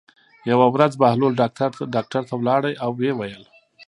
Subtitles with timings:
[0.51, 1.33] یوه ورځ بهلول
[1.95, 3.43] ډاکټر ته لاړ او ویې ویل.